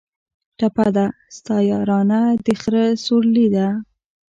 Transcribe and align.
ټپه 0.57 0.85
ده: 0.95 1.07
ستا 1.35 1.55
یارانه 1.71 2.19
د 2.45 2.47
خره 2.61 2.85
سورلي 3.05 3.47
ده 3.55 3.67